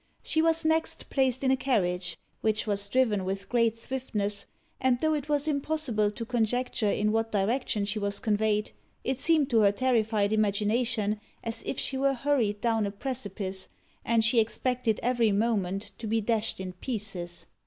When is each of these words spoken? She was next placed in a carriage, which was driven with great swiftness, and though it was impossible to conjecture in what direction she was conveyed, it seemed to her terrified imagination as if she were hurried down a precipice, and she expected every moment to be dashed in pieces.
She 0.23 0.41
was 0.41 0.65
next 0.65 1.11
placed 1.11 1.43
in 1.43 1.51
a 1.51 1.55
carriage, 1.55 2.17
which 2.41 2.65
was 2.65 2.89
driven 2.89 3.23
with 3.23 3.47
great 3.47 3.77
swiftness, 3.77 4.47
and 4.79 4.99
though 4.99 5.13
it 5.13 5.29
was 5.29 5.47
impossible 5.47 6.09
to 6.09 6.25
conjecture 6.25 6.89
in 6.89 7.11
what 7.11 7.31
direction 7.31 7.85
she 7.85 7.99
was 7.99 8.17
conveyed, 8.19 8.71
it 9.03 9.19
seemed 9.19 9.51
to 9.51 9.59
her 9.59 9.71
terrified 9.71 10.33
imagination 10.33 11.21
as 11.43 11.61
if 11.67 11.77
she 11.77 11.97
were 11.97 12.15
hurried 12.15 12.61
down 12.61 12.87
a 12.87 12.91
precipice, 12.91 13.69
and 14.03 14.25
she 14.25 14.39
expected 14.39 14.99
every 15.03 15.31
moment 15.31 15.91
to 15.99 16.07
be 16.07 16.19
dashed 16.19 16.59
in 16.59 16.73
pieces. 16.73 17.45